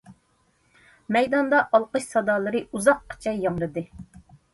[1.17, 3.85] مەيداندا ئالقىش سادالىرى ئۇزاققىچە ياڭرىدى.